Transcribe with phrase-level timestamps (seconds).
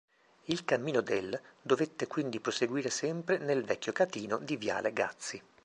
[0.45, 5.39] Il cammino del dovette quindi proseguire sempre nel vecchio catino di viale Gazzi.